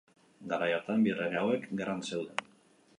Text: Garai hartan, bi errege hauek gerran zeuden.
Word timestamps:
Garai 0.53 0.69
hartan, 0.77 1.05
bi 1.07 1.13
errege 1.17 1.39
hauek 1.43 1.69
gerran 1.83 2.05
zeuden. 2.11 2.47